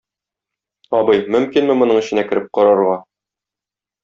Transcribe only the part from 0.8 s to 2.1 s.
Абый, мөмкинме моның